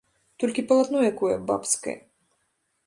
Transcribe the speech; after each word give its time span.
Толькі 0.43 0.63
палатно 0.71 0.99
якое, 1.11 1.35
бабскае. 1.51 1.97